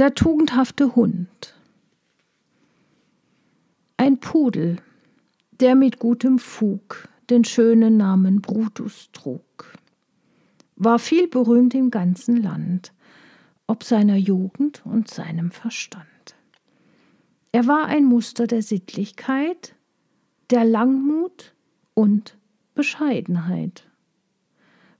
Der 0.00 0.12
tugendhafte 0.12 0.96
Hund. 0.96 1.54
Ein 3.96 4.18
Pudel, 4.18 4.78
der 5.52 5.76
mit 5.76 6.00
gutem 6.00 6.40
Fug 6.40 7.08
den 7.30 7.44
schönen 7.44 7.96
Namen 7.96 8.40
Brutus 8.40 9.10
trug, 9.12 9.72
war 10.74 10.98
viel 10.98 11.28
berühmt 11.28 11.74
im 11.74 11.92
ganzen 11.92 12.42
Land, 12.42 12.92
ob 13.68 13.84
seiner 13.84 14.16
Jugend 14.16 14.84
und 14.84 15.08
seinem 15.08 15.52
Verstand. 15.52 16.34
Er 17.52 17.68
war 17.68 17.86
ein 17.86 18.04
Muster 18.04 18.48
der 18.48 18.62
Sittlichkeit, 18.62 19.76
der 20.50 20.64
Langmut 20.64 21.54
und 21.94 22.36
Bescheidenheit. 22.74 23.86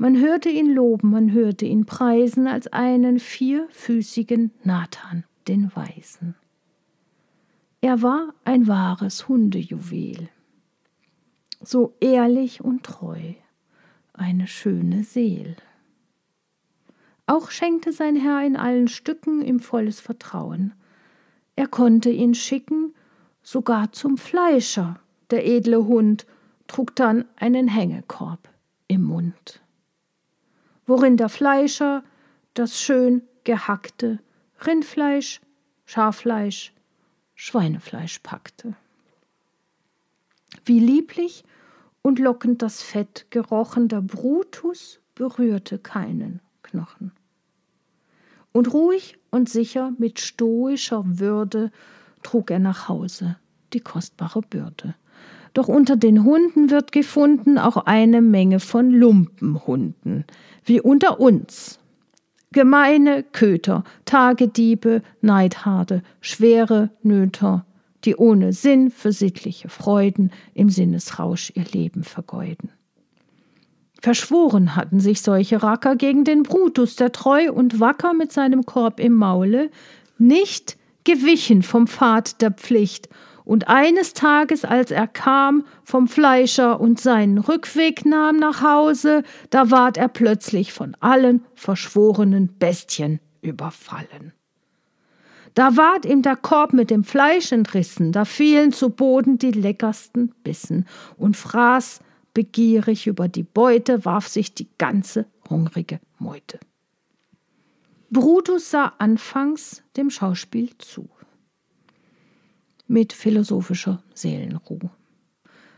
Man 0.00 0.16
hörte 0.16 0.48
ihn 0.48 0.72
loben, 0.72 1.10
man 1.10 1.32
hörte 1.32 1.66
ihn 1.66 1.84
preisen 1.84 2.46
als 2.46 2.68
einen 2.68 3.18
vierfüßigen 3.18 4.52
Nathan, 4.62 5.24
den 5.48 5.74
Weisen. 5.74 6.36
Er 7.80 8.00
war 8.00 8.32
ein 8.44 8.68
wahres 8.68 9.26
Hundejuwel, 9.26 10.28
so 11.60 11.96
ehrlich 11.98 12.62
und 12.62 12.84
treu, 12.84 13.34
eine 14.12 14.46
schöne 14.46 15.02
Seel. 15.02 15.56
Auch 17.26 17.50
schenkte 17.50 17.92
sein 17.92 18.14
Herr 18.14 18.46
in 18.46 18.54
allen 18.56 18.86
Stücken 18.86 19.42
ihm 19.42 19.58
volles 19.58 19.98
Vertrauen. 19.98 20.74
Er 21.56 21.66
konnte 21.66 22.10
ihn 22.10 22.34
schicken, 22.34 22.94
sogar 23.42 23.90
zum 23.90 24.16
Fleischer. 24.16 25.00
Der 25.30 25.44
edle 25.44 25.86
Hund 25.86 26.24
trug 26.68 26.94
dann 26.94 27.24
einen 27.34 27.66
Hängekorb 27.66 28.48
im 28.86 29.02
Mund 29.02 29.60
worin 30.88 31.16
der 31.16 31.28
Fleischer 31.28 32.02
das 32.54 32.80
schön 32.80 33.22
gehackte 33.44 34.18
Rindfleisch, 34.66 35.40
Schaffleisch, 35.84 36.72
Schweinefleisch 37.36 38.18
packte. 38.18 38.74
Wie 40.64 40.80
lieblich 40.80 41.44
und 42.02 42.18
lockend 42.18 42.62
das 42.62 42.82
Fett 42.82 43.26
gerochen, 43.30 43.86
der 43.86 44.00
Brutus 44.00 44.98
berührte 45.14 45.78
keinen 45.78 46.40
Knochen. 46.62 47.12
Und 48.52 48.72
ruhig 48.72 49.18
und 49.30 49.48
sicher 49.48 49.92
mit 49.98 50.18
stoischer 50.18 51.04
Würde 51.06 51.70
trug 52.24 52.50
er 52.50 52.58
nach 52.58 52.88
Hause 52.88 53.36
die 53.72 53.80
kostbare 53.80 54.40
Bürde. 54.40 54.96
Doch 55.54 55.68
unter 55.68 55.96
den 55.96 56.24
Hunden 56.24 56.70
wird 56.70 56.92
gefunden 56.92 57.58
auch 57.58 57.76
eine 57.76 58.20
Menge 58.20 58.60
von 58.60 58.90
Lumpenhunden, 58.90 60.24
wie 60.64 60.80
unter 60.80 61.20
uns. 61.20 61.78
Gemeine 62.52 63.22
Köter, 63.22 63.84
Tagediebe, 64.04 65.02
Neidharde, 65.20 66.02
schwere 66.20 66.90
Nöter, 67.02 67.66
die 68.04 68.16
ohne 68.16 68.52
Sinn 68.52 68.90
für 68.90 69.12
sittliche 69.12 69.68
Freuden 69.68 70.30
im 70.54 70.70
Sinnesrausch 70.70 71.52
ihr 71.54 71.64
Leben 71.64 72.04
vergeuden. 72.04 72.70
Verschworen 74.00 74.76
hatten 74.76 75.00
sich 75.00 75.22
solche 75.22 75.62
Racker 75.62 75.96
gegen 75.96 76.24
den 76.24 76.44
Brutus, 76.44 76.96
der 76.96 77.12
treu 77.12 77.52
und 77.52 77.80
wacker 77.80 78.14
mit 78.14 78.32
seinem 78.32 78.64
Korb 78.64 79.00
im 79.00 79.14
Maule, 79.14 79.70
nicht 80.18 80.76
gewichen 81.04 81.62
vom 81.62 81.86
Pfad 81.86 82.40
der 82.40 82.52
Pflicht 82.52 83.08
und 83.48 83.68
eines 83.68 84.12
Tages, 84.12 84.66
als 84.66 84.90
er 84.90 85.06
kam 85.06 85.64
vom 85.82 86.06
Fleischer 86.06 86.78
und 86.78 87.00
seinen 87.00 87.38
Rückweg 87.38 88.04
nahm 88.04 88.36
nach 88.36 88.60
Hause, 88.60 89.22
da 89.48 89.70
ward 89.70 89.96
er 89.96 90.08
plötzlich 90.08 90.74
von 90.74 90.94
allen 91.00 91.42
verschworenen 91.54 92.58
Bestien 92.58 93.20
überfallen. 93.40 94.34
Da 95.54 95.78
ward 95.78 96.04
ihm 96.04 96.20
der 96.20 96.36
Korb 96.36 96.74
mit 96.74 96.90
dem 96.90 97.04
Fleisch 97.04 97.50
entrissen, 97.50 98.12
da 98.12 98.26
fielen 98.26 98.70
zu 98.70 98.90
Boden 98.90 99.38
die 99.38 99.52
leckersten 99.52 100.34
Bissen, 100.44 100.84
und 101.16 101.34
fraß 101.34 102.00
begierig 102.34 103.06
über 103.06 103.28
die 103.28 103.44
Beute, 103.44 104.04
warf 104.04 104.28
sich 104.28 104.52
die 104.52 104.68
ganze 104.76 105.24
hungrige 105.48 106.00
Meute. 106.18 106.60
Brutus 108.10 108.70
sah 108.70 108.92
anfangs 108.98 109.82
dem 109.96 110.10
Schauspiel 110.10 110.76
zu 110.76 111.08
mit 112.88 113.12
philosophischer 113.12 114.02
Seelenruhe. 114.14 114.90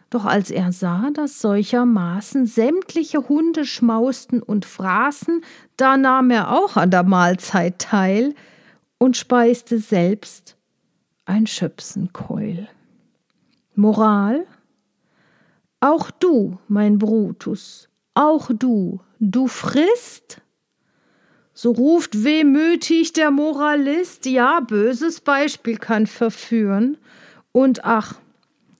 Doch 0.08 0.24
als 0.24 0.50
er 0.50 0.72
sah, 0.72 1.10
dass 1.12 1.40
solchermaßen 1.40 2.46
sämtliche 2.46 3.28
Hunde 3.28 3.64
schmausten 3.64 4.42
und 4.42 4.64
fraßen, 4.64 5.42
da 5.76 5.96
nahm 5.96 6.30
er 6.30 6.50
auch 6.50 6.76
an 6.76 6.90
der 6.90 7.04
Mahlzeit 7.04 7.78
teil 7.78 8.34
und 8.98 9.16
speiste 9.16 9.78
selbst 9.78 10.56
ein 11.26 11.46
Schöpsenkeul. 11.46 12.68
Moral 13.76 14.46
Auch 15.78 16.10
du, 16.10 16.58
mein 16.66 16.98
Brutus, 16.98 17.88
auch 18.14 18.50
du, 18.52 19.00
du 19.20 19.46
frisst, 19.46 20.42
so 21.60 21.72
ruft 21.72 22.24
wehmütig 22.24 23.12
der 23.12 23.30
Moralist, 23.30 24.24
ja, 24.24 24.60
böses 24.60 25.20
Beispiel 25.20 25.76
kann 25.76 26.06
verführen. 26.06 26.96
Und 27.52 27.84
ach, 27.84 28.14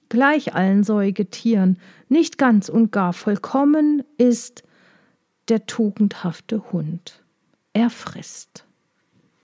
gleich 0.09 0.55
allen 0.55 0.83
Säugetieren, 0.83 1.77
nicht 2.09 2.39
ganz 2.39 2.69
und 2.69 2.91
gar 2.91 3.13
vollkommen 3.13 4.03
ist 4.17 4.63
der 5.47 5.67
tugendhafte 5.67 6.71
Hund. 6.71 7.21
Er 7.73 7.91
frisst. 7.91 8.65